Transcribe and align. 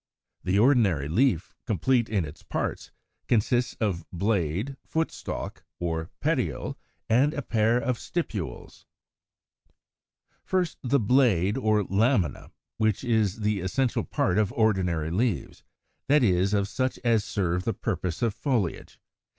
= 0.25 0.43
The 0.43 0.57
ordinary 0.57 1.07
leaf, 1.07 1.53
complete 1.67 2.09
in 2.09 2.25
its 2.25 2.41
parts, 2.41 2.89
consists 3.27 3.75
of 3.75 4.03
blade, 4.11 4.75
foot 4.83 5.11
stalk, 5.11 5.63
or 5.79 6.09
petiole, 6.21 6.75
and 7.07 7.35
a 7.35 7.43
pair 7.43 7.77
of 7.77 7.99
stipules. 7.99 8.85
123. 10.41 10.41
First 10.49 10.77
the 10.81 10.99
BLADE 10.99 11.57
or 11.59 11.83
LAMINA, 11.83 12.49
which 12.79 13.03
is 13.03 13.41
the 13.41 13.59
essential 13.59 14.03
part 14.03 14.39
of 14.39 14.51
ordinary 14.53 15.11
leaves, 15.11 15.61
that 16.07 16.23
is, 16.23 16.55
of 16.55 16.67
such 16.67 16.97
as 17.03 17.23
serve 17.23 17.61
the 17.63 17.73
purpose 17.75 18.23
of 18.23 18.33
foliage. 18.33 18.99